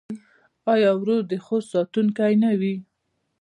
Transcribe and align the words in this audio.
آیا 0.73 0.91
ورور 0.99 1.21
د 1.31 1.33
خور 1.45 1.61
ساتونکی 1.73 2.33
نه 2.43 2.51
وي؟ 2.59 2.75